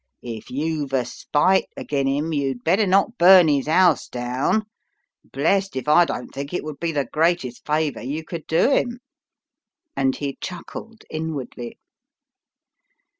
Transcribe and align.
If 0.23 0.49
you've 0.49 0.93
a 0.93 1.05
spite 1.05 1.67
agen 1.77 2.07
him, 2.07 2.33
you'd 2.33 2.63
better 2.63 2.87
not 2.87 3.19
burn 3.19 3.47
his 3.47 3.67
house 3.67 4.07
down 4.07 4.65
blessed 5.23 5.75
if 5.75 5.87
I 5.87 6.05
don't 6.05 6.29
think 6.33 6.55
it 6.55 6.63
would 6.63 6.79
be 6.79 6.91
the 6.91 7.05
greatest 7.05 7.67
favour 7.67 8.01
you 8.01 8.23
could 8.23 8.47
do 8.47 8.71
him." 8.71 8.97
And 9.95 10.15
he 10.15 10.39
chuckled 10.41 11.03
inwardly. 11.11 11.77